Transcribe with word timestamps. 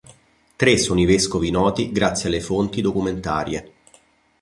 Tre 0.55 0.77
sono 0.79 0.99
i 0.99 1.05
vescovi 1.05 1.51
noti 1.51 1.91
grazie 1.91 2.27
alle 2.27 2.41
fonti 2.41 2.81
documentarie. 2.81 3.73